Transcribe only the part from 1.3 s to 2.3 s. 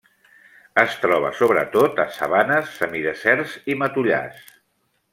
sobretot a